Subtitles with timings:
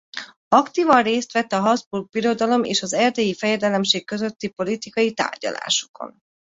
[0.47, 6.19] Aktívan részt vett a Habsburg Birodalom és az Erdélyi Fejedelemség közötti politikai tárgyalásokon.